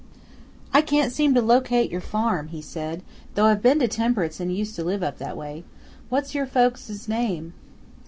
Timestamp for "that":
5.19-5.37